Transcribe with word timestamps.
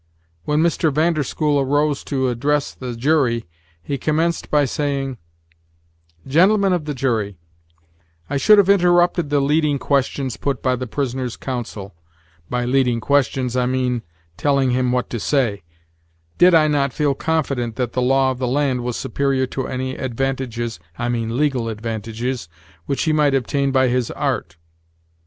When 0.45 0.63
Mr. 0.63 0.91
Van 0.91 1.13
der 1.13 1.21
School 1.21 1.59
arose 1.59 2.03
to 2.05 2.29
address 2.29 2.73
the 2.73 2.95
jury, 2.95 3.45
he 3.83 3.99
commenced 3.99 4.49
by 4.49 4.65
saying: 4.65 5.19
"Gentlemen 6.25 6.73
of 6.73 6.85
the 6.85 6.95
jury, 6.95 7.37
I 8.27 8.37
should 8.37 8.57
have 8.57 8.67
interrupted 8.67 9.29
the 9.29 9.39
leading 9.39 9.77
questions 9.77 10.37
put 10.37 10.63
by 10.63 10.75
the 10.75 10.87
prisoner's 10.87 11.37
counsel 11.37 11.93
(by 12.49 12.65
leading 12.65 12.99
questions 12.99 13.55
I 13.55 13.67
mean 13.67 14.01
telling 14.37 14.71
him 14.71 14.91
what 14.91 15.07
to 15.11 15.19
say), 15.19 15.61
did 16.39 16.55
I 16.55 16.67
not 16.67 16.93
feel 16.93 17.13
confident 17.13 17.75
that 17.75 17.93
the 17.93 18.01
law 18.01 18.31
of 18.31 18.39
the 18.39 18.47
land 18.47 18.81
was 18.81 18.97
superior 18.97 19.45
to 19.53 19.67
any 19.67 19.95
advantages 19.97 20.79
(I 20.97 21.09
mean 21.09 21.37
legal 21.37 21.69
advantages) 21.69 22.49
which 22.87 23.03
he 23.03 23.13
might 23.13 23.35
obtain 23.35 23.71
by 23.71 23.87
his 23.87 24.09
art. 24.09 24.57